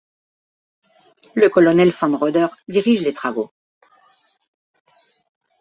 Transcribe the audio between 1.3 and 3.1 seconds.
Le colonel von Röder dirige